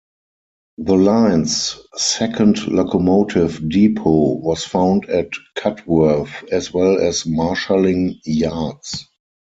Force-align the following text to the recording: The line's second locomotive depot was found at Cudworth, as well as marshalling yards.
The 0.79 0.95
line's 0.95 1.75
second 1.95 2.67
locomotive 2.67 3.69
depot 3.69 4.33
was 4.37 4.63
found 4.65 5.05
at 5.11 5.29
Cudworth, 5.55 6.51
as 6.51 6.73
well 6.73 6.97
as 6.99 7.27
marshalling 7.27 8.19
yards. 8.25 9.05